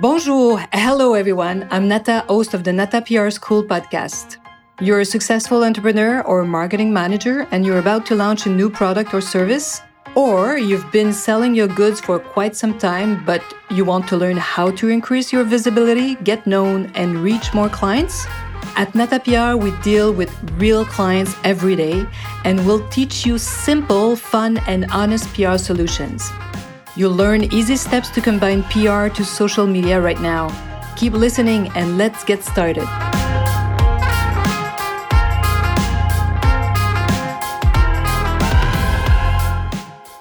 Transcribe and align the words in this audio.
Bonjour, 0.00 0.58
hello 0.72 1.12
everyone. 1.12 1.68
I'm 1.70 1.86
Nata, 1.86 2.24
host 2.26 2.54
of 2.54 2.64
the 2.64 2.72
Nata 2.72 3.02
PR 3.02 3.28
School 3.28 3.62
podcast. 3.62 4.38
You're 4.80 5.00
a 5.00 5.04
successful 5.04 5.62
entrepreneur 5.62 6.22
or 6.22 6.46
marketing 6.46 6.90
manager 6.90 7.46
and 7.50 7.66
you're 7.66 7.80
about 7.80 8.06
to 8.06 8.14
launch 8.14 8.46
a 8.46 8.48
new 8.48 8.70
product 8.70 9.12
or 9.12 9.20
service, 9.20 9.82
or 10.14 10.56
you've 10.56 10.90
been 10.90 11.12
selling 11.12 11.54
your 11.54 11.68
goods 11.68 12.00
for 12.00 12.18
quite 12.18 12.56
some 12.56 12.78
time, 12.78 13.22
but 13.26 13.42
you 13.68 13.84
want 13.84 14.08
to 14.08 14.16
learn 14.16 14.38
how 14.38 14.70
to 14.70 14.88
increase 14.88 15.34
your 15.34 15.44
visibility, 15.44 16.14
get 16.24 16.46
known, 16.46 16.90
and 16.94 17.18
reach 17.18 17.52
more 17.52 17.68
clients? 17.68 18.26
At 18.76 18.94
Nata 18.94 19.20
PR, 19.20 19.62
we 19.62 19.70
deal 19.82 20.14
with 20.14 20.32
real 20.52 20.86
clients 20.86 21.36
every 21.44 21.76
day 21.76 22.06
and 22.46 22.66
we'll 22.66 22.88
teach 22.88 23.26
you 23.26 23.36
simple, 23.36 24.16
fun, 24.16 24.56
and 24.66 24.86
honest 24.92 25.28
PR 25.34 25.58
solutions. 25.58 26.32
You'll 26.96 27.14
learn 27.14 27.44
easy 27.54 27.76
steps 27.76 28.10
to 28.10 28.20
combine 28.20 28.64
PR 28.64 29.06
to 29.14 29.24
social 29.24 29.64
media 29.64 30.00
right 30.00 30.20
now. 30.20 30.50
Keep 30.96 31.12
listening 31.12 31.70
and 31.76 31.96
let's 31.96 32.24
get 32.24 32.42
started. 32.42 32.84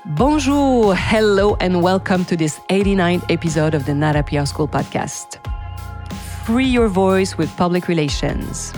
Bonjour, 0.05 0.93
hello, 0.95 1.55
and 1.59 1.81
welcome 1.81 2.23
to 2.25 2.37
this 2.37 2.59
89th 2.69 3.25
episode 3.31 3.73
of 3.73 3.85
the 3.87 3.95
Nata 3.95 4.21
PR 4.21 4.45
School 4.45 4.67
podcast. 4.67 5.43
Free 6.45 6.67
your 6.67 6.87
voice 6.87 7.35
with 7.35 7.49
public 7.57 7.87
relations. 7.87 8.73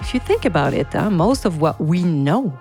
If 0.00 0.12
you 0.12 0.20
think 0.20 0.44
about 0.44 0.74
it, 0.74 0.92
most 1.10 1.46
of 1.46 1.62
what 1.62 1.80
we 1.80 2.02
know 2.02 2.52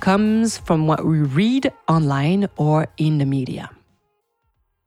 comes 0.00 0.58
from 0.58 0.86
what 0.86 1.04
we 1.04 1.18
read 1.20 1.72
online 1.88 2.48
or 2.56 2.88
in 2.96 3.18
the 3.18 3.26
media. 3.26 3.70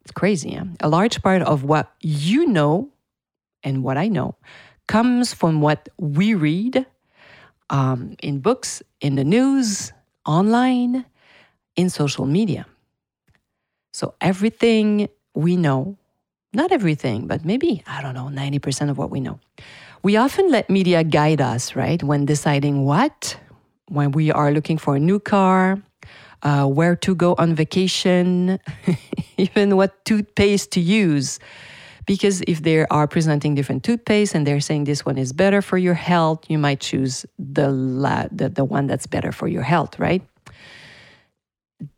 It's 0.01 0.11
crazy. 0.11 0.55
Huh? 0.55 0.65
A 0.81 0.89
large 0.89 1.21
part 1.21 1.41
of 1.43 1.63
what 1.63 1.91
you 2.01 2.47
know 2.47 2.89
and 3.63 3.83
what 3.83 3.97
I 3.97 4.07
know 4.07 4.35
comes 4.87 5.33
from 5.33 5.61
what 5.61 5.87
we 5.97 6.33
read 6.33 6.85
um, 7.69 8.15
in 8.21 8.39
books, 8.39 8.83
in 8.99 9.15
the 9.15 9.23
news, 9.23 9.93
online, 10.25 11.05
in 11.75 11.89
social 11.89 12.25
media. 12.25 12.65
So 13.93 14.15
everything 14.19 15.07
we 15.33 15.55
know, 15.55 15.97
not 16.53 16.71
everything, 16.71 17.27
but 17.27 17.45
maybe, 17.45 17.83
I 17.87 18.01
don't 18.01 18.13
know, 18.13 18.29
90% 18.31 18.89
of 18.89 18.97
what 18.97 19.09
we 19.09 19.19
know. 19.19 19.39
We 20.03 20.17
often 20.17 20.51
let 20.51 20.69
media 20.69 21.03
guide 21.03 21.39
us, 21.39 21.75
right, 21.75 22.03
when 22.03 22.25
deciding 22.25 22.83
what 22.83 23.37
when 23.87 24.11
we 24.11 24.31
are 24.31 24.51
looking 24.51 24.77
for 24.77 24.95
a 24.95 24.99
new 24.99 25.19
car, 25.19 25.81
uh, 26.43 26.65
where 26.65 26.95
to 26.95 27.15
go 27.15 27.35
on 27.37 27.55
vacation, 27.55 28.59
even 29.37 29.75
what 29.75 30.03
toothpaste 30.05 30.71
to 30.71 30.79
use. 30.79 31.39
Because 32.05 32.41
if 32.47 32.63
they 32.63 32.85
are 32.85 33.07
presenting 33.07 33.55
different 33.55 33.83
toothpaste 33.83 34.35
and 34.35 34.45
they're 34.45 34.59
saying 34.59 34.83
this 34.83 35.05
one 35.05 35.17
is 35.17 35.31
better 35.31 35.61
for 35.61 35.77
your 35.77 35.93
health, 35.93 36.43
you 36.49 36.57
might 36.57 36.81
choose 36.81 37.25
the, 37.39 37.69
la- 37.71 38.27
the, 38.29 38.49
the 38.49 38.65
one 38.65 38.87
that's 38.87 39.07
better 39.07 39.31
for 39.31 39.47
your 39.47 39.63
health, 39.63 39.97
right? 39.99 40.21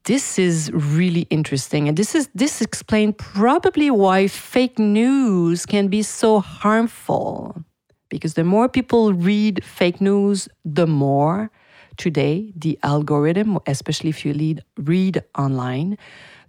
This 0.06 0.38
is 0.38 0.72
really 0.72 1.22
interesting. 1.31 1.88
And 1.88 1.97
this 1.97 2.13
is 2.13 2.30
this 2.33 2.61
explains 2.61 3.16
probably 3.17 3.89
why 3.91 4.28
fake 4.28 4.80
news 4.80 5.66
can 5.66 5.88
be 5.88 6.02
so 6.02 6.39
harmful. 6.39 7.63
Because 8.09 8.36
the 8.36 8.44
more 8.44 8.69
people 8.69 9.13
read 9.13 9.63
fake 9.63 10.00
news, 10.00 10.47
the 10.63 10.88
more 10.88 11.52
today, 11.97 12.53
the 12.55 12.77
algorithm, 12.83 13.59
especially 13.67 14.09
if 14.09 14.25
you 14.25 14.33
lead, 14.33 14.63
read 14.77 15.23
online, 15.38 15.97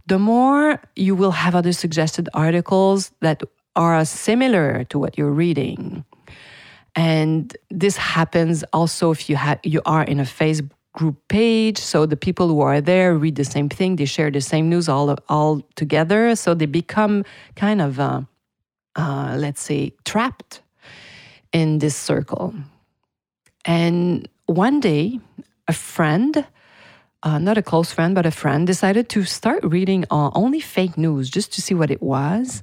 the 0.06 0.18
more 0.18 0.80
you 0.94 1.14
will 1.14 1.32
have 1.32 1.54
other 1.54 1.72
suggested 1.72 2.28
articles 2.34 3.12
that 3.20 3.42
are 3.74 4.04
similar 4.04 4.84
to 4.84 4.98
what 4.98 5.18
you're 5.18 5.30
reading. 5.30 6.04
And 6.94 7.54
this 7.70 7.96
happens 7.96 8.64
also 8.72 9.10
if 9.10 9.28
you 9.28 9.36
ha- 9.36 9.60
you 9.62 9.82
are 9.84 10.02
in 10.02 10.18
a 10.18 10.24
Facebook 10.24 10.70
group 10.96 11.16
page. 11.28 11.78
So 11.78 12.06
the 12.06 12.16
people 12.16 12.48
who 12.48 12.62
are 12.62 12.80
there 12.80 13.14
read 13.14 13.36
the 13.36 13.44
same 13.44 13.68
thing, 13.68 13.96
they 13.96 14.06
share 14.06 14.30
the 14.30 14.40
same 14.40 14.68
news 14.68 14.88
all 14.88 15.14
all 15.28 15.60
together. 15.76 16.34
So 16.34 16.54
they 16.54 16.66
become 16.66 17.24
kind 17.54 17.80
of, 17.80 18.00
uh, 18.00 18.22
uh, 18.96 19.36
let's 19.38 19.60
say, 19.60 19.92
trapped 20.04 20.62
in 21.52 21.78
this 21.78 21.94
circle. 21.94 22.54
And 23.64 24.28
one 24.46 24.80
day, 24.80 25.20
a 25.68 25.72
friend, 25.72 26.46
uh, 27.22 27.38
not 27.38 27.58
a 27.58 27.62
close 27.62 27.92
friend, 27.92 28.14
but 28.14 28.26
a 28.26 28.30
friend, 28.30 28.66
decided 28.66 29.08
to 29.10 29.24
start 29.24 29.64
reading 29.64 30.04
uh, 30.10 30.30
only 30.34 30.60
fake 30.60 30.96
news 30.96 31.28
just 31.30 31.52
to 31.54 31.62
see 31.62 31.74
what 31.74 31.90
it 31.90 32.02
was. 32.02 32.62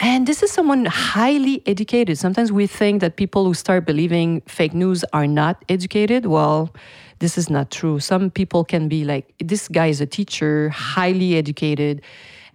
And 0.00 0.26
this 0.26 0.42
is 0.42 0.52
someone 0.52 0.84
highly 0.84 1.62
educated. 1.66 2.18
Sometimes 2.18 2.52
we 2.52 2.68
think 2.68 3.00
that 3.00 3.16
people 3.16 3.44
who 3.44 3.54
start 3.54 3.84
believing 3.84 4.42
fake 4.42 4.72
news 4.72 5.04
are 5.12 5.26
not 5.26 5.64
educated. 5.68 6.26
Well, 6.26 6.72
this 7.18 7.36
is 7.36 7.50
not 7.50 7.72
true. 7.72 7.98
Some 7.98 8.30
people 8.30 8.64
can 8.64 8.88
be 8.88 9.04
like, 9.04 9.34
this 9.40 9.66
guy 9.66 9.86
is 9.86 10.00
a 10.00 10.06
teacher, 10.06 10.68
highly 10.68 11.36
educated. 11.36 12.02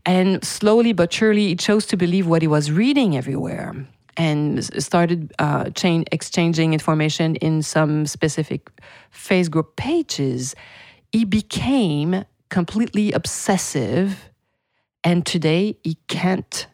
And 0.06 0.44
slowly 0.44 0.94
but 0.94 1.12
surely, 1.12 1.48
he 1.48 1.56
chose 1.56 1.86
to 1.88 1.98
believe 1.98 2.28
what 2.28 2.42
he 2.42 2.48
was 2.48 2.72
reading 2.72 3.18
everywhere 3.18 3.88
and 4.18 4.64
started 4.84 5.34
uh, 5.40 5.70
chain 5.72 6.06
exchanging 6.12 6.74
information 6.74 7.36
in 7.38 7.62
some 7.62 8.06
specific 8.06 8.70
Facebook 9.14 9.76
pages, 9.76 10.56
he 11.12 11.26
became 11.26 12.26
completely 12.50 13.12
obsessive. 13.12 14.30
And 15.04 15.26
today 15.26 15.78
he 15.84 15.98
can't 16.08 16.68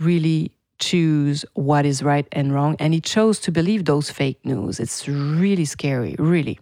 really 0.00 0.52
choose 0.78 1.44
what 1.54 1.84
is 1.84 2.02
right 2.02 2.26
and 2.32 2.52
wrong. 2.54 2.76
And 2.78 2.94
he 2.94 3.00
chose 3.00 3.40
to 3.40 3.52
believe 3.52 3.84
those 3.84 4.10
fake 4.10 4.44
news. 4.44 4.80
It's 4.80 5.08
really 5.08 5.64
scary, 5.64 6.14
really. 6.18 6.58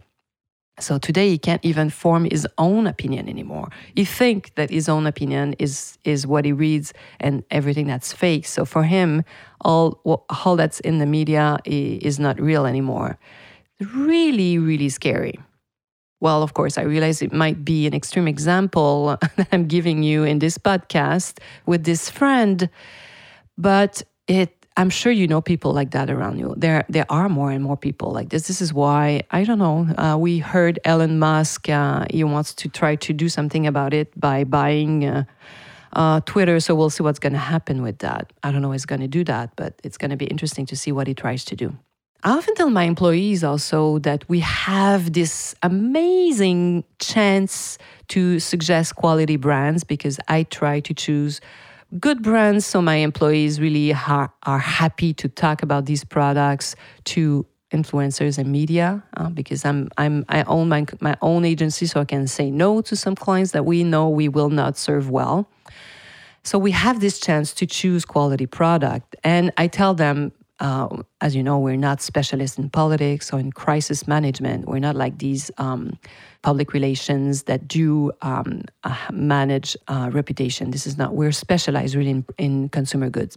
So 0.78 0.98
today 0.98 1.30
he 1.30 1.38
can't 1.38 1.64
even 1.64 1.88
form 1.88 2.24
his 2.24 2.46
own 2.58 2.86
opinion 2.86 3.28
anymore. 3.28 3.70
He 3.94 4.04
think 4.04 4.54
that 4.56 4.70
his 4.70 4.88
own 4.88 5.06
opinion 5.06 5.54
is 5.58 5.98
is 6.04 6.26
what 6.26 6.44
he 6.44 6.52
reads 6.52 6.92
and 7.18 7.44
everything 7.50 7.86
that's 7.86 8.12
fake. 8.12 8.46
So 8.46 8.64
for 8.64 8.82
him, 8.82 9.24
all 9.62 10.00
all 10.04 10.56
that's 10.56 10.80
in 10.80 10.98
the 10.98 11.06
media 11.06 11.58
is 11.64 12.18
not 12.18 12.40
real 12.40 12.66
anymore. 12.66 13.18
Really, 13.94 14.58
really 14.58 14.88
scary. 14.88 15.38
Well, 16.20 16.42
of 16.42 16.54
course, 16.54 16.78
I 16.78 16.82
realize 16.82 17.20
it 17.20 17.32
might 17.32 17.64
be 17.64 17.86
an 17.86 17.94
extreme 17.94 18.26
example 18.28 19.18
that 19.36 19.48
I'm 19.52 19.66
giving 19.66 20.02
you 20.02 20.24
in 20.24 20.38
this 20.38 20.58
podcast 20.58 21.38
with 21.66 21.84
this 21.84 22.08
friend, 22.08 22.68
but 23.58 24.02
it 24.26 24.55
I'm 24.76 24.90
sure 24.90 25.10
you 25.10 25.26
know 25.26 25.40
people 25.40 25.72
like 25.72 25.92
that 25.92 26.10
around 26.10 26.38
you. 26.38 26.54
There, 26.56 26.84
there 26.88 27.06
are 27.08 27.28
more 27.30 27.50
and 27.50 27.64
more 27.64 27.76
people 27.78 28.12
like 28.12 28.28
this. 28.28 28.46
This 28.46 28.60
is 28.60 28.74
why 28.74 29.22
I 29.30 29.44
don't 29.44 29.58
know. 29.58 29.86
Uh, 29.96 30.18
we 30.18 30.38
heard 30.38 30.78
Elon 30.84 31.18
Musk. 31.18 31.68
Uh, 31.70 32.04
he 32.10 32.24
wants 32.24 32.52
to 32.54 32.68
try 32.68 32.96
to 32.96 33.12
do 33.14 33.28
something 33.28 33.66
about 33.66 33.94
it 33.94 34.18
by 34.18 34.44
buying 34.44 35.06
uh, 35.06 35.24
uh 35.94 36.20
Twitter. 36.26 36.60
So 36.60 36.74
we'll 36.74 36.90
see 36.90 37.02
what's 37.02 37.18
going 37.18 37.32
to 37.32 37.38
happen 37.38 37.82
with 37.82 37.98
that. 37.98 38.32
I 38.42 38.52
don't 38.52 38.60
know 38.60 38.72
he's 38.72 38.86
going 38.86 39.00
to 39.00 39.08
do 39.08 39.24
that, 39.24 39.56
but 39.56 39.80
it's 39.82 39.96
going 39.96 40.10
to 40.10 40.16
be 40.16 40.26
interesting 40.26 40.66
to 40.66 40.76
see 40.76 40.92
what 40.92 41.06
he 41.06 41.14
tries 41.14 41.44
to 41.46 41.56
do. 41.56 41.76
I 42.22 42.30
often 42.30 42.54
tell 42.54 42.70
my 42.70 42.84
employees 42.84 43.44
also 43.44 43.98
that 44.00 44.28
we 44.28 44.40
have 44.40 45.12
this 45.12 45.54
amazing 45.62 46.84
chance 46.98 47.78
to 48.08 48.40
suggest 48.40 48.96
quality 48.96 49.36
brands 49.36 49.84
because 49.84 50.18
I 50.26 50.42
try 50.42 50.80
to 50.80 50.92
choose 50.92 51.40
good 51.98 52.22
brands. 52.22 52.66
So 52.66 52.82
my 52.82 52.96
employees 52.96 53.60
really 53.60 53.92
are, 53.92 54.32
are 54.42 54.58
happy 54.58 55.14
to 55.14 55.28
talk 55.28 55.62
about 55.62 55.86
these 55.86 56.04
products 56.04 56.76
to 57.04 57.46
influencers 57.72 58.38
and 58.38 58.50
media 58.50 59.02
uh, 59.16 59.28
because 59.28 59.64
I'm 59.64 59.88
I'm 59.98 60.24
I 60.28 60.42
own 60.44 60.68
my 60.68 60.86
my 61.00 61.16
own 61.20 61.44
agency, 61.44 61.86
so 61.86 62.00
I 62.00 62.04
can 62.04 62.26
say 62.26 62.50
no 62.50 62.80
to 62.82 62.96
some 62.96 63.16
clients 63.16 63.52
that 63.52 63.64
we 63.64 63.84
know 63.84 64.08
we 64.08 64.28
will 64.28 64.50
not 64.50 64.76
serve 64.76 65.10
well. 65.10 65.48
So 66.44 66.58
we 66.58 66.70
have 66.70 67.00
this 67.00 67.18
chance 67.18 67.52
to 67.54 67.66
choose 67.66 68.04
quality 68.04 68.46
product, 68.46 69.16
and 69.24 69.52
I 69.56 69.66
tell 69.66 69.94
them 69.94 70.32
uh, 70.60 70.88
as 71.20 71.36
you 71.36 71.42
know, 71.42 71.58
we're 71.58 71.76
not 71.76 72.00
specialists 72.00 72.58
in 72.58 72.70
politics 72.70 73.32
or 73.32 73.38
in 73.38 73.52
crisis 73.52 74.08
management. 74.08 74.66
We're 74.66 74.78
not 74.78 74.96
like 74.96 75.18
these 75.18 75.50
um, 75.58 75.98
public 76.42 76.72
relations 76.72 77.44
that 77.44 77.68
do 77.68 78.12
um, 78.22 78.62
uh, 78.84 78.96
manage 79.12 79.76
uh, 79.88 80.10
reputation. 80.12 80.70
This 80.70 80.86
is 80.86 80.96
not, 80.96 81.14
we're 81.14 81.32
specialized 81.32 81.94
really 81.94 82.10
in, 82.10 82.24
in 82.38 82.68
consumer 82.70 83.10
goods. 83.10 83.36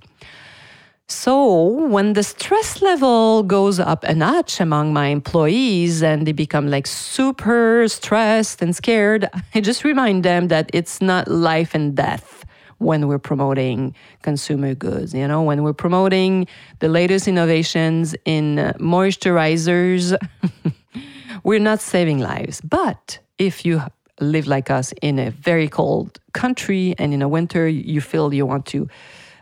So, 1.12 1.88
when 1.88 2.14
the 2.14 2.22
stress 2.22 2.84
level 2.84 3.42
goes 3.42 3.80
up 3.80 4.04
a 4.04 4.14
notch 4.14 4.60
among 4.60 4.94
my 4.94 5.08
employees 5.08 6.04
and 6.04 6.28
they 6.28 6.34
become 6.34 6.68
like 6.68 6.86
super 6.86 7.88
stressed 7.88 8.62
and 8.62 8.76
scared, 8.76 9.28
I 9.56 9.62
just 9.62 9.84
remind 9.84 10.24
them 10.24 10.50
that 10.50 10.70
it's 10.72 11.02
not 11.02 11.28
life 11.28 11.74
and 11.74 11.96
death 11.96 12.46
when 12.80 13.08
we're 13.08 13.20
promoting 13.20 13.94
consumer 14.22 14.74
goods. 14.74 15.14
You 15.14 15.28
know, 15.28 15.44
when 15.44 15.64
we're 15.64 15.74
promoting 15.74 16.48
the 16.80 16.90
latest 16.90 17.28
innovations 17.28 18.16
in 18.26 18.74
moisturizers, 18.80 20.18
we're 21.44 21.60
not 21.60 21.80
saving 21.80 22.20
lives. 22.20 22.62
But 22.62 23.20
if 23.38 23.66
you 23.66 23.82
live 24.20 24.48
like 24.48 24.70
us 24.70 24.94
in 25.02 25.20
a 25.20 25.32
very 25.32 25.70
cold 25.70 26.20
country, 26.34 26.96
and 26.98 27.14
in 27.14 27.22
a 27.22 27.28
winter 27.28 27.68
you 27.68 28.02
feel 28.02 28.34
you 28.34 28.46
want 28.46 28.66
to 28.68 28.88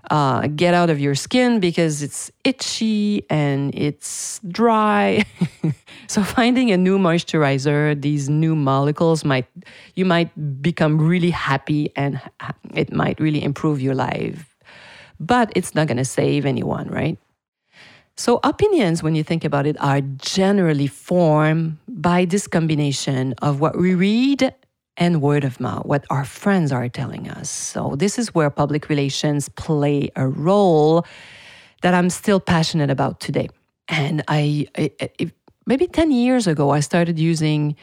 uh, 0.09 0.47
get 0.47 0.73
out 0.73 0.89
of 0.89 0.99
your 0.99 1.15
skin 1.15 1.59
because 1.59 2.01
it's 2.01 2.31
itchy 2.43 3.25
and 3.29 3.73
it's 3.75 4.39
dry. 4.47 5.25
so 6.07 6.23
finding 6.23 6.71
a 6.71 6.77
new 6.77 6.97
moisturizer, 6.97 7.99
these 8.01 8.29
new 8.29 8.55
molecules 8.55 9.25
might 9.25 9.47
you 9.95 10.05
might 10.05 10.31
become 10.61 10.97
really 10.97 11.31
happy 11.31 11.91
and 11.95 12.21
it 12.73 12.93
might 12.93 13.19
really 13.19 13.43
improve 13.43 13.81
your 13.81 13.95
life. 13.95 14.55
But 15.19 15.51
it's 15.55 15.73
not 15.73 15.87
going 15.87 15.97
to 15.97 16.05
save 16.05 16.45
anyone, 16.45 16.87
right? 16.89 17.17
So 18.15 18.39
opinions, 18.43 19.03
when 19.03 19.13
you 19.13 19.23
think 19.23 19.43
about 19.43 19.67
it, 19.67 19.75
are 19.79 20.01
generally 20.01 20.87
formed 20.87 21.77
by 21.87 22.25
this 22.25 22.47
combination 22.47 23.33
of 23.41 23.59
what 23.61 23.77
we 23.77 23.93
read 23.93 24.53
and 24.97 25.21
word 25.21 25.43
of 25.43 25.59
mouth, 25.59 25.85
what 25.85 26.05
our 26.09 26.25
friends 26.25 26.71
are 26.71 26.89
telling 26.89 27.29
us. 27.29 27.49
So, 27.49 27.95
this 27.95 28.17
is 28.17 28.33
where 28.33 28.49
public 28.49 28.89
relations 28.89 29.49
play 29.49 30.09
a 30.15 30.27
role 30.27 31.05
that 31.81 31.93
I'm 31.93 32.09
still 32.09 32.39
passionate 32.39 32.89
about 32.89 33.19
today. 33.19 33.49
And 33.87 34.23
I, 34.27 34.67
I 34.75 35.31
maybe 35.65 35.87
10 35.87 36.11
years 36.11 36.47
ago, 36.47 36.71
I 36.71 36.79
started 36.79 37.19
using 37.19 37.75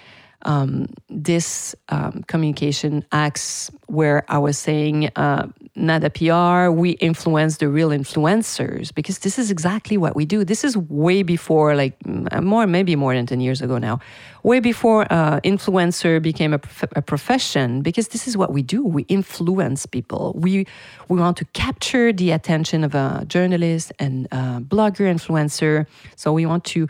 um, 0.45 0.87
this 1.09 1.75
um, 1.89 2.23
communication 2.27 3.05
acts 3.13 3.71
where 3.87 4.25
I 4.29 4.39
was 4.39 4.59
saying, 4.59 5.11
uh, 5.17 5.49
a 5.77 6.11
PR, 6.11 6.71
we 6.71 6.91
influence 6.93 7.57
the 7.59 7.69
real 7.69 7.91
influencers 7.91 8.95
because 8.95 9.21
this 9.21 9.39
is 9.39 9.51
exactly 9.51 9.97
what 9.97 10.15
we 10.15 10.25
do. 10.25 10.45
This 10.45 10.65
is 10.65 10.77
way 10.77 11.23
before, 11.23 11.75
like 11.75 11.95
more, 12.07 12.67
maybe 12.67 12.97
more 12.97 13.15
than 13.15 13.27
10 13.27 13.41
years 13.41 13.61
ago 13.61 13.79
now, 13.79 13.99
way 14.43 14.61
before 14.61 15.07
uh, 15.11 15.41
influencer 15.41 16.23
became 16.23 16.53
a, 16.53 16.59
prof- 16.59 16.93
a 16.95 17.03
profession 17.03 17.83
because 17.83 18.09
this 18.09 18.29
is 18.29 18.37
what 18.37 18.53
we 18.53 18.63
do. 18.63 18.85
We 18.85 19.03
influence 19.05 19.87
people. 19.87 20.35
We, 20.37 20.67
we 21.09 21.19
want 21.21 21.37
to 21.39 21.45
capture 21.47 22.13
the 22.13 22.31
attention 22.31 22.85
of 22.85 22.95
a 22.95 23.25
journalist 23.27 23.93
and 23.99 24.27
a 24.31 24.61
blogger 24.61 25.13
influencer. 25.13 25.87
So 26.17 26.33
we 26.33 26.47
want 26.47 26.65
to 26.67 26.89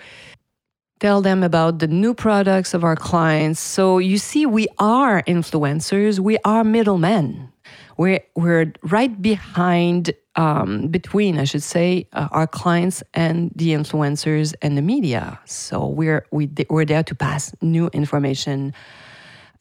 tell 1.05 1.21
them 1.21 1.43
about 1.43 1.81
the 1.81 1.87
new 1.87 2.15
products 2.15 2.73
of 2.73 2.83
our 2.83 2.97
clients. 2.97 3.61
So 3.61 3.99
you 3.99 4.17
see, 4.17 4.47
we 4.47 4.67
are 4.79 5.23
influencers, 5.25 6.19
we 6.19 6.39
are 6.47 6.65
middlemen. 6.65 7.53
We're, 7.99 8.21
we're 8.35 8.73
right 8.83 9.13
behind, 9.21 10.15
um, 10.35 10.89
between, 10.89 11.39
I 11.39 11.45
should 11.45 11.63
say, 11.63 12.09
uh, 12.15 12.29
our 12.31 12.47
clients 12.47 13.03
and 13.13 13.53
the 13.55 13.75
influencers 13.75 14.55
and 14.63 14.79
the 14.79 14.81
media. 14.81 15.39
So 15.45 15.87
we're, 15.87 16.25
we, 16.31 16.49
we're 16.71 16.87
there 16.87 17.03
to 17.03 17.15
pass 17.15 17.55
new 17.61 17.89
information 17.89 18.73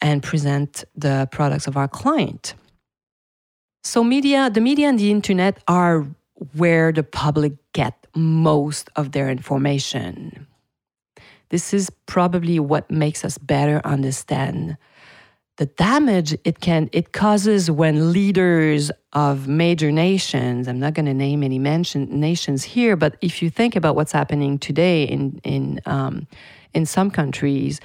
and 0.00 0.22
present 0.22 0.84
the 0.96 1.28
products 1.30 1.66
of 1.66 1.76
our 1.76 1.88
client. 1.88 2.54
So 3.82 4.02
media, 4.02 4.48
the 4.48 4.62
media 4.62 4.88
and 4.88 4.98
the 4.98 5.10
internet 5.10 5.62
are 5.68 6.06
where 6.56 6.90
the 6.90 7.02
public 7.02 7.52
get 7.74 8.06
most 8.14 8.88
of 8.96 9.12
their 9.12 9.28
information. 9.28 10.46
This 11.50 11.74
is 11.74 11.90
probably 12.06 12.58
what 12.58 12.90
makes 12.90 13.24
us 13.24 13.38
better 13.38 13.80
understand 13.84 14.76
the 15.56 15.66
damage 15.66 16.36
it 16.44 16.60
can 16.60 16.88
it 16.92 17.12
causes 17.12 17.70
when 17.70 18.12
leaders 18.12 18.90
of 19.12 19.46
major 19.46 19.92
nations 19.92 20.66
i'm 20.66 20.80
not 20.80 20.94
going 20.94 21.06
to 21.06 21.14
name 21.14 21.42
any 21.42 21.58
mention, 21.58 22.08
nations 22.20 22.64
here 22.64 22.96
but 22.96 23.16
if 23.20 23.40
you 23.40 23.48
think 23.48 23.76
about 23.76 23.94
what's 23.94 24.12
happening 24.12 24.58
today 24.58 25.04
in 25.04 25.40
in 25.44 25.80
um, 25.86 26.26
in 26.72 26.84
some 26.84 27.10
countries 27.10 27.80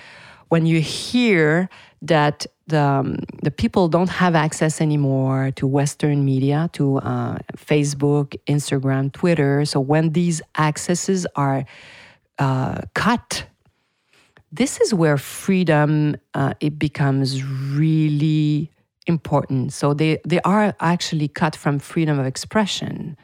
when 0.48 0.66
you 0.66 0.82
hear 0.82 1.70
that 2.02 2.46
the, 2.68 2.82
um, 2.82 3.20
the 3.44 3.52
people 3.52 3.88
don't 3.88 4.10
have 4.10 4.36
access 4.36 4.82
anymore 4.82 5.52
to 5.56 5.68
Western 5.68 6.26
media, 6.26 6.70
to 6.74 6.98
uh, 7.00 7.38
Facebook, 7.56 8.36
Instagram, 8.48 9.12
Twitter. 9.12 9.66
So 9.66 9.80
when 9.80 10.12
these 10.12 10.42
accesses 10.58 11.28
are 11.36 11.66
uh, 12.40 12.82
cut 12.96 13.46
this 14.52 14.82
is 14.82 14.94
where 14.94 15.18
freedom 15.18 16.16
uh, 16.34 16.54
it 16.60 16.80
becomes 16.80 17.44
really 17.44 18.72
important. 19.06 19.74
So 19.74 19.94
they 19.94 20.20
they 20.26 20.40
are 20.42 20.76
actually 20.80 21.28
cut 21.28 21.56
from 21.56 21.80
freedom 21.80 22.20
of 22.20 22.26
expression, 22.26 23.16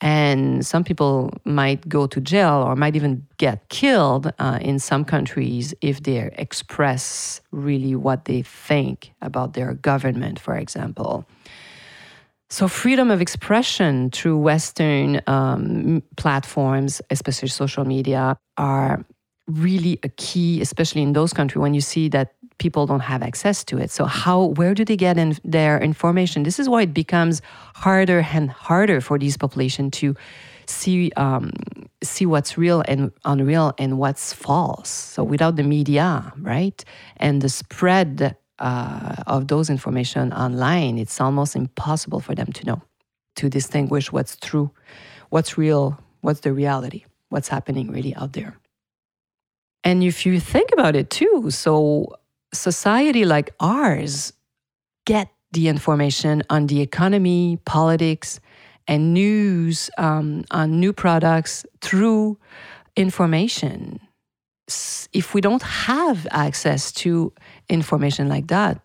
and 0.00 0.66
some 0.66 0.82
people 0.82 1.30
might 1.44 1.88
go 1.88 2.06
to 2.06 2.20
jail 2.20 2.64
or 2.66 2.74
might 2.76 2.96
even 2.96 3.26
get 3.38 3.68
killed 3.68 4.32
uh, 4.38 4.58
in 4.60 4.78
some 4.78 5.04
countries 5.04 5.74
if 5.80 6.02
they 6.02 6.30
express 6.36 7.40
really 7.52 7.94
what 7.94 8.24
they 8.24 8.42
think 8.42 9.12
about 9.22 9.52
their 9.52 9.74
government, 9.74 10.38
for 10.40 10.56
example. 10.56 11.26
So, 12.48 12.68
freedom 12.68 13.10
of 13.10 13.20
expression 13.20 14.10
through 14.10 14.38
Western 14.38 15.20
um, 15.26 16.02
platforms, 16.16 17.02
especially 17.10 17.48
social 17.48 17.84
media, 17.84 18.36
are 18.56 19.04
really 19.48 19.98
a 20.02 20.08
key, 20.08 20.60
especially 20.60 21.02
in 21.02 21.12
those 21.12 21.32
countries 21.32 21.60
when 21.60 21.74
you 21.74 21.80
see 21.80 22.08
that 22.08 22.34
people 22.58 22.86
don't 22.86 23.00
have 23.00 23.22
access 23.22 23.64
to 23.64 23.78
it. 23.78 23.90
So 23.90 24.04
how 24.06 24.46
where 24.56 24.74
do 24.74 24.84
they 24.84 24.96
get 24.96 25.18
in 25.18 25.36
their 25.44 25.78
information? 25.78 26.42
This 26.42 26.58
is 26.58 26.68
why 26.68 26.82
it 26.82 26.94
becomes 26.94 27.42
harder 27.74 28.20
and 28.32 28.50
harder 28.50 29.00
for 29.00 29.18
these 29.18 29.36
population 29.36 29.90
to 29.92 30.16
see 30.66 31.12
um, 31.16 31.52
see 32.02 32.26
what's 32.26 32.56
real 32.58 32.82
and 32.88 33.12
unreal 33.24 33.74
and 33.78 33.98
what's 33.98 34.32
false. 34.32 34.88
So 34.88 35.22
without 35.22 35.56
the 35.56 35.62
media, 35.62 36.32
right, 36.38 36.82
and 37.18 37.42
the 37.42 37.48
spread 37.48 38.36
uh, 38.58 39.16
of 39.26 39.48
those 39.48 39.70
information 39.70 40.32
online, 40.32 40.98
it's 40.98 41.20
almost 41.20 41.56
impossible 41.56 42.20
for 42.20 42.34
them 42.34 42.52
to 42.52 42.64
know 42.64 42.82
to 43.36 43.50
distinguish 43.50 44.10
what's 44.10 44.36
true, 44.36 44.70
what's 45.28 45.56
real, 45.56 45.98
what's 46.22 46.40
the 46.40 46.52
reality, 46.52 47.04
what's 47.28 47.48
happening 47.48 47.90
really 47.90 48.14
out 48.16 48.32
there. 48.32 48.56
And 49.84 50.02
if 50.02 50.26
you 50.26 50.40
think 50.40 50.70
about 50.72 50.96
it 50.96 51.10
too, 51.10 51.50
so 51.50 52.16
society 52.52 53.24
like 53.24 53.54
ours 53.60 54.32
get 55.04 55.28
the 55.52 55.68
information 55.68 56.42
on 56.50 56.66
the 56.66 56.80
economy, 56.80 57.58
politics, 57.64 58.40
and 58.88 59.14
news 59.14 59.90
um, 59.98 60.44
on 60.50 60.80
new 60.80 60.92
products 60.92 61.64
through 61.80 62.38
information. 62.96 64.00
If 65.12 65.34
we 65.34 65.40
don't 65.40 65.62
have 65.62 66.26
access 66.30 66.92
to 66.92 67.32
information 67.68 68.28
like 68.28 68.48
that, 68.48 68.80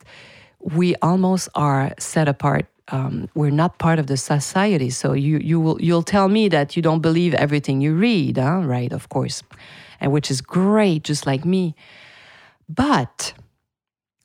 we 0.59 0.95
almost 1.01 1.49
are 1.55 1.93
set 1.97 2.27
apart. 2.27 2.67
Um, 2.89 3.29
we're 3.35 3.51
not 3.51 3.79
part 3.79 3.99
of 3.99 4.07
the 4.07 4.17
society. 4.17 4.89
So 4.89 5.13
you 5.13 5.37
you 5.37 5.59
will 5.59 5.81
you'll 5.81 6.03
tell 6.03 6.27
me 6.27 6.49
that 6.49 6.75
you 6.75 6.81
don't 6.81 7.01
believe 7.01 7.33
everything 7.33 7.81
you 7.81 7.95
read, 7.95 8.37
huh? 8.37 8.61
right? 8.65 8.91
Of 8.91 9.09
course 9.09 9.43
and 10.01 10.11
which 10.11 10.29
is 10.29 10.41
great, 10.41 11.03
just 11.03 11.25
like 11.25 11.45
me. 11.45 11.75
But 12.67 13.33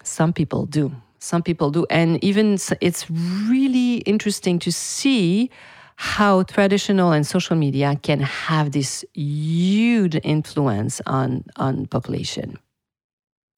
some 0.02 0.33
people 0.33 0.66
do. 0.66 0.90
Some 1.19 1.42
people 1.42 1.71
do. 1.71 1.87
And 1.90 2.23
even 2.25 2.59
it's 2.80 3.11
really 3.11 3.99
interesting 3.99 4.59
to 4.61 4.73
see 4.73 5.50
how 5.97 6.43
traditional 6.43 7.12
and 7.12 7.26
social 7.26 7.57
media 7.57 7.99
can 8.03 8.21
have 8.21 8.73
this 8.73 9.05
huge 9.15 10.17
influence 10.23 11.00
on, 11.07 11.45
on 11.57 11.87
population. 11.87 12.59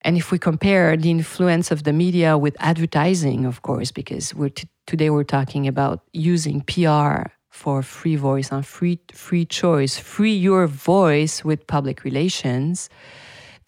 And 0.01 0.15
if 0.15 0.31
we 0.31 0.39
compare 0.39 0.95
the 0.95 1.11
influence 1.11 1.71
of 1.71 1.83
the 1.83 1.91
media 1.91 2.37
with 2.37 2.55
advertising, 2.59 3.45
of 3.45 3.61
course, 3.61 3.91
because 3.91 4.33
we're 4.33 4.49
t- 4.49 4.69
today 4.87 5.09
we're 5.09 5.25
talking 5.25 5.67
about 5.67 6.03
using 6.13 6.61
PR 6.61 7.23
for 7.49 7.83
free 7.83 8.15
voice 8.15 8.51
and 8.51 8.65
free 8.65 8.99
free 9.11 9.43
choice, 9.43 9.97
free 9.97 10.35
your 10.35 10.67
voice 10.67 11.43
with 11.43 11.67
public 11.67 12.05
relations. 12.05 12.89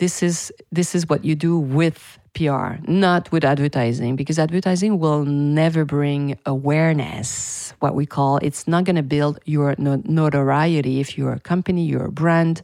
This 0.02 0.24
is 0.24 0.52
this 0.72 0.96
is 0.96 1.08
what 1.08 1.24
you 1.24 1.36
do 1.36 1.60
with 1.60 2.18
PR, 2.34 2.82
not 2.88 3.32
with 3.32 3.46
advertising, 3.46 4.16
because 4.16 4.40
advertising 4.40 4.98
will 4.98 5.26
never 5.26 5.86
bring 5.86 6.40
awareness. 6.48 7.76
What 7.82 7.94
we 7.94 8.08
call 8.08 8.38
it's 8.38 8.68
not 8.68 8.84
going 8.84 8.96
to 8.96 9.04
build 9.04 9.38
your 9.46 9.76
notoriety 9.78 11.02
if 11.02 11.20
you're 11.20 11.34
a 11.34 11.40
company, 11.40 11.86
you're 11.86 12.06
a 12.06 12.12
brand, 12.12 12.64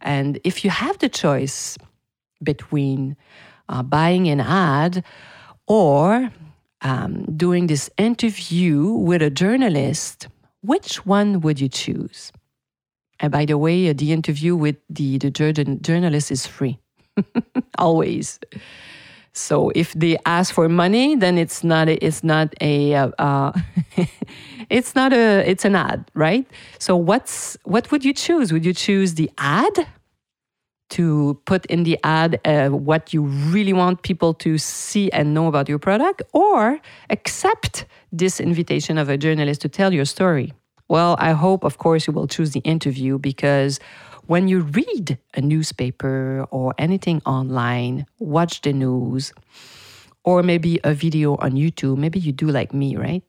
and 0.00 0.40
if 0.42 0.64
you 0.64 0.70
have 0.70 0.98
the 0.98 1.08
choice 1.08 1.78
between 2.42 3.16
uh, 3.68 3.84
buying 3.84 4.26
an 4.26 4.40
ad 4.40 5.04
or 5.68 6.32
um, 6.80 7.22
doing 7.36 7.68
this 7.68 7.90
interview 7.96 8.90
with 8.90 9.22
a 9.22 9.30
journalist 9.30 10.26
which 10.62 11.06
one 11.06 11.42
would 11.42 11.60
you 11.60 11.68
choose? 11.68 12.32
And 13.22 13.30
by 13.30 13.44
the 13.44 13.56
way, 13.56 13.92
the 13.92 14.12
interview 14.12 14.56
with 14.56 14.76
the, 14.90 15.16
the 15.18 15.30
journalist 15.30 16.32
is 16.32 16.44
free, 16.44 16.78
always. 17.78 18.40
So 19.32 19.70
if 19.76 19.92
they 19.92 20.18
ask 20.26 20.52
for 20.52 20.68
money, 20.68 21.14
then 21.14 21.38
it's 21.38 21.62
not 21.62 21.88
a, 21.88 22.04
it's 22.04 22.22
not 22.22 22.52
a 22.60 22.94
uh, 22.94 23.08
uh 23.18 23.52
it's 24.68 24.94
not 24.94 25.12
a 25.12 25.48
it's 25.48 25.64
an 25.64 25.74
ad, 25.74 26.10
right? 26.14 26.46
So 26.78 26.96
what's 26.96 27.56
what 27.64 27.90
would 27.90 28.04
you 28.04 28.12
choose? 28.12 28.52
Would 28.52 28.66
you 28.66 28.74
choose 28.74 29.14
the 29.14 29.30
ad 29.38 29.86
to 30.90 31.40
put 31.46 31.64
in 31.66 31.84
the 31.84 31.98
ad 32.04 32.40
uh, 32.44 32.68
what 32.68 33.14
you 33.14 33.22
really 33.22 33.72
want 33.72 34.02
people 34.02 34.34
to 34.34 34.58
see 34.58 35.10
and 35.12 35.32
know 35.32 35.46
about 35.46 35.66
your 35.66 35.78
product, 35.78 36.20
or 36.34 36.78
accept 37.08 37.86
this 38.10 38.38
invitation 38.38 38.98
of 38.98 39.08
a 39.08 39.16
journalist 39.16 39.62
to 39.62 39.68
tell 39.70 39.94
your 39.94 40.04
story? 40.04 40.52
Well, 40.88 41.16
I 41.18 41.32
hope, 41.32 41.64
of 41.64 41.78
course, 41.78 42.06
you 42.06 42.12
will 42.12 42.26
choose 42.26 42.52
the 42.52 42.60
interview 42.60 43.18
because 43.18 43.80
when 44.26 44.48
you 44.48 44.60
read 44.60 45.18
a 45.34 45.40
newspaper 45.40 46.46
or 46.50 46.74
anything 46.78 47.22
online, 47.26 48.06
watch 48.18 48.60
the 48.62 48.72
news, 48.72 49.32
or 50.24 50.42
maybe 50.42 50.78
a 50.84 50.94
video 50.94 51.36
on 51.36 51.52
YouTube, 51.52 51.98
maybe 51.98 52.18
you 52.18 52.32
do 52.32 52.48
like 52.48 52.72
me, 52.72 52.96
right? 52.96 53.22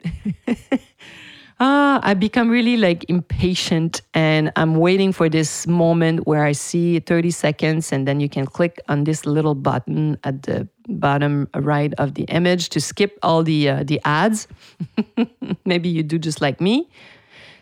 ah, 1.59 1.99
I 2.03 2.13
become 2.13 2.49
really 2.49 2.77
like 2.77 3.05
impatient 3.09 4.01
and 4.13 4.51
I'm 4.55 4.75
waiting 4.75 5.11
for 5.11 5.29
this 5.29 5.65
moment 5.65 6.27
where 6.27 6.45
I 6.45 6.51
see 6.51 6.99
30 6.99 7.31
seconds 7.31 7.91
and 7.91 8.07
then 8.07 8.19
you 8.19 8.29
can 8.29 8.45
click 8.45 8.79
on 8.87 9.05
this 9.05 9.25
little 9.25 9.55
button 9.55 10.17
at 10.23 10.43
the 10.43 10.67
bottom 10.87 11.47
right 11.55 11.93
of 11.97 12.13
the 12.13 12.23
image 12.23 12.69
to 12.69 12.81
skip 12.81 13.17
all 13.23 13.41
the 13.43 13.69
uh, 13.69 13.83
the 13.83 13.99
ads. 14.05 14.47
maybe 15.65 15.89
you 15.89 16.03
do 16.03 16.19
just 16.19 16.41
like 16.41 16.61
me. 16.61 16.89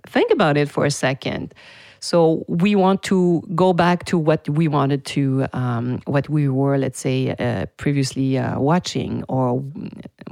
Think 0.07 0.31
about 0.31 0.57
it 0.57 0.69
for 0.69 0.85
a 0.85 0.91
second. 0.91 1.53
So 1.99 2.43
we 2.47 2.75
want 2.75 3.03
to 3.03 3.43
go 3.53 3.73
back 3.73 4.05
to 4.05 4.17
what 4.17 4.49
we 4.49 4.67
wanted 4.67 5.05
to, 5.05 5.45
um, 5.53 6.01
what 6.05 6.27
we 6.29 6.49
were, 6.49 6.77
let's 6.77 6.99
say, 6.99 7.35
uh, 7.37 7.67
previously 7.77 8.39
uh, 8.39 8.59
watching, 8.59 9.23
or 9.29 9.63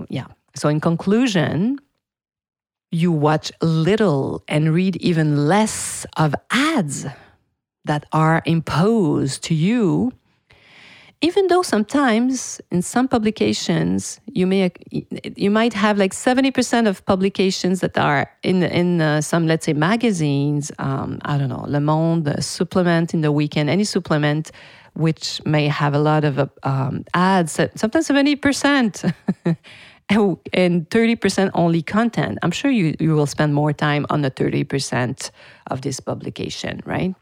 yeah. 0.09 0.25
So 0.55 0.67
in 0.67 0.79
conclusion, 0.79 1.79
you 2.91 3.11
watch 3.11 3.51
little 3.61 4.43
and 4.47 4.73
read 4.73 4.95
even 4.97 5.47
less 5.47 6.07
of 6.17 6.33
ads 6.49 7.05
that 7.85 8.05
are 8.11 8.41
imposed 8.45 9.43
to 9.43 9.53
you 9.53 10.11
even 11.21 11.47
though 11.47 11.61
sometimes 11.61 12.61
in 12.71 12.81
some 12.81 13.07
publications 13.07 14.19
you 14.25 14.47
may 14.47 14.71
you 15.35 15.51
might 15.51 15.73
have 15.73 15.97
like 15.97 16.13
70% 16.13 16.87
of 16.87 17.05
publications 17.05 17.81
that 17.81 17.97
are 17.97 18.31
in 18.43 18.63
in 18.63 19.01
uh, 19.01 19.21
some 19.21 19.47
let's 19.47 19.65
say 19.65 19.73
magazines 19.73 20.71
um, 20.79 21.19
i 21.25 21.37
don't 21.37 21.49
know 21.49 21.65
le 21.67 21.79
monde 21.79 22.33
supplement 22.39 23.13
in 23.13 23.21
the 23.21 23.31
weekend 23.31 23.69
any 23.69 23.83
supplement 23.83 24.51
which 24.93 25.41
may 25.45 25.67
have 25.67 25.93
a 25.93 25.99
lot 25.99 26.23
of 26.23 26.39
uh, 26.39 26.47
um, 26.63 27.05
ads 27.13 27.53
sometimes 27.75 28.07
70% 28.07 29.13
and 30.09 30.89
30% 30.89 31.51
only 31.53 31.81
content. 31.83 32.39
I'm 32.41 32.51
sure 32.51 32.71
you, 32.71 32.95
you 32.99 33.13
will 33.13 33.27
spend 33.27 33.53
more 33.53 33.71
time 33.71 34.07
on 34.09 34.23
the 34.23 34.31
30% 34.31 35.29
of 35.67 35.81
this 35.81 35.99
publication 35.99 36.81
right 36.85 37.13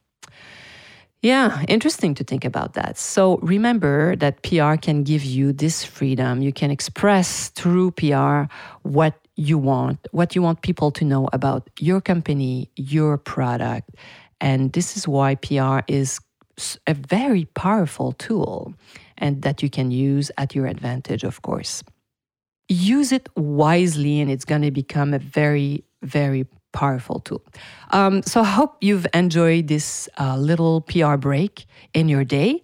yeah, 1.22 1.64
interesting 1.68 2.14
to 2.16 2.24
think 2.24 2.46
about 2.46 2.74
that. 2.74 2.98
So 2.98 3.38
remember 3.38 4.16
that 4.18 4.44
PR 4.44 4.76
can 4.76 5.04
give 5.04 5.24
you 5.24 5.52
this 5.52 5.84
freedom. 5.84 6.42
You 6.42 6.54
can 6.54 6.70
express 6.70 7.50
through 7.50 7.92
PR 7.92 8.44
what 8.84 9.16
you 9.36 9.58
want, 9.58 10.08
what 10.12 10.36
you 10.36 10.42
want 10.42 10.62
people 10.62 10.92
to 10.92 11.06
know 11.06 11.28
about 11.34 11.70
your 11.80 12.02
company, 12.02 12.70
your 12.76 13.18
product. 13.18 13.90
And 14.40 14.74
this 14.74 14.96
is 14.96 15.08
why 15.08 15.36
PR 15.36 15.80
is 15.88 16.20
a 16.86 16.94
very 16.94 17.46
powerful 17.46 18.12
tool 18.14 18.74
and 19.18 19.42
that 19.42 19.64
you 19.64 19.70
can 19.70 19.92
use 19.92 20.32
at 20.38 20.54
your 20.54 20.68
advantage, 20.68 21.24
of 21.24 21.42
course. 21.42 21.84
Use 22.70 23.12
it 23.12 23.30
wisely, 23.36 24.20
and 24.20 24.30
it's 24.30 24.46
going 24.46 24.62
to 24.62 24.72
become 24.72 25.14
a 25.14 25.20
very, 25.20 25.84
very 26.04 26.46
powerful 26.78 27.20
tool. 27.22 27.42
Um, 27.90 28.22
so 28.22 28.42
I 28.42 28.52
hope 28.60 28.78
you've 28.82 29.08
enjoyed 29.14 29.68
this 29.68 30.08
uh, 30.20 30.38
little 30.38 30.82
PR 30.82 31.18
break 31.18 31.66
in 31.96 32.08
your 32.08 32.24
day. 32.24 32.62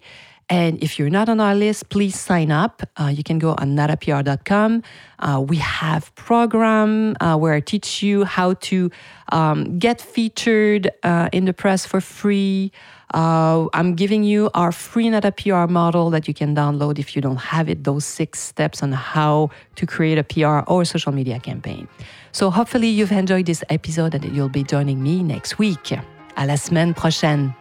And 0.48 0.82
if 0.82 0.98
you're 0.98 1.10
not 1.10 1.28
on 1.28 1.40
our 1.40 1.54
list, 1.54 1.88
please 1.88 2.18
sign 2.18 2.50
up. 2.50 2.82
Uh, 2.96 3.06
you 3.06 3.22
can 3.22 3.38
go 3.38 3.50
on 3.50 3.76
natapr.com. 3.76 4.82
Uh, 5.18 5.44
we 5.46 5.56
have 5.56 6.14
program 6.14 7.16
uh, 7.20 7.36
where 7.36 7.54
I 7.54 7.60
teach 7.60 8.02
you 8.02 8.24
how 8.24 8.54
to 8.54 8.90
um, 9.32 9.78
get 9.78 10.00
featured 10.00 10.90
uh, 11.02 11.28
in 11.32 11.46
the 11.46 11.52
press 11.52 11.86
for 11.86 12.00
free. 12.00 12.72
Uh, 13.14 13.68
I'm 13.72 13.94
giving 13.94 14.24
you 14.24 14.50
our 14.54 14.72
free 14.72 15.08
Nata 15.08 15.32
PR 15.32 15.66
model 15.66 16.10
that 16.10 16.26
you 16.26 16.34
can 16.34 16.54
download 16.54 16.98
if 16.98 17.14
you 17.14 17.22
don't 17.22 17.36
have 17.36 17.68
it, 17.68 17.84
those 17.84 18.04
six 18.04 18.40
steps 18.40 18.82
on 18.82 18.92
how 18.92 19.50
to 19.76 19.86
create 19.86 20.18
a 20.18 20.24
PR 20.24 20.68
or 20.70 20.84
social 20.84 21.12
media 21.12 21.38
campaign. 21.38 21.88
So 22.32 22.50
hopefully 22.50 22.88
you've 22.88 23.12
enjoyed 23.12 23.46
this 23.46 23.62
episode 23.70 24.14
and 24.14 24.24
you'll 24.34 24.48
be 24.48 24.64
joining 24.64 25.02
me 25.02 25.22
next 25.22 25.58
week. 25.58 25.92
À 26.36 26.46
la 26.46 26.56
semaine 26.56 26.92
prochaine. 26.92 27.54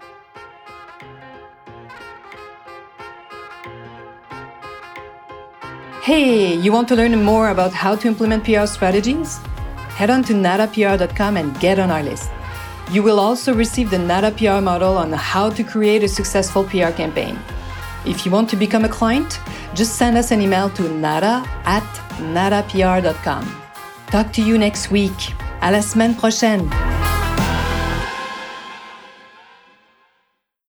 Hey, 6.03 6.55
you 6.55 6.74
want 6.74 6.89
to 6.89 6.98
learn 6.98 7.15
more 7.24 7.48
about 7.48 7.72
how 7.72 7.95
to 7.95 8.10
implement 8.10 8.43
PR 8.43 8.65
strategies? 8.65 9.38
Head 9.95 10.10
on 10.10 10.22
to 10.24 10.33
natapr.com 10.33 11.38
and 11.38 11.57
get 11.62 11.79
on 11.79 11.89
our 11.89 12.03
list. 12.03 12.29
You 12.91 13.01
will 13.03 13.22
also 13.22 13.53
receive 13.53 13.89
the 13.89 14.00
Nata 14.00 14.31
PR 14.31 14.60
model 14.60 14.98
on 14.98 15.13
how 15.13 15.50
to 15.51 15.63
create 15.63 16.03
a 16.03 16.10
successful 16.10 16.65
PR 16.65 16.91
campaign. 16.91 17.39
If 18.05 18.25
you 18.25 18.33
want 18.33 18.50
to 18.50 18.57
become 18.57 18.83
a 18.83 18.89
client, 18.89 19.39
just 19.75 19.95
send 19.95 20.17
us 20.17 20.31
an 20.31 20.41
email 20.41 20.69
to 20.72 20.89
nata 20.89 21.50
at 21.63 21.88
natapr.com. 22.36 23.45
Talk 24.07 24.33
to 24.33 24.41
you 24.41 24.57
next 24.57 24.91
week. 24.91 25.33
À 25.62 25.72
la 25.72 25.79
semaine 25.79 26.15
prochaine. 26.15 26.92